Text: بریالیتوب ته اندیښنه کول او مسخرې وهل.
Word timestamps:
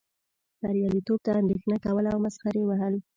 بریالیتوب 0.61 1.19
ته 1.25 1.31
اندیښنه 1.41 1.77
کول 1.85 2.05
او 2.13 2.17
مسخرې 2.25 2.63
وهل. 2.65 2.93